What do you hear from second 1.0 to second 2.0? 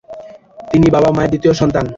মায়ের দ্বিতীয় সন্তান।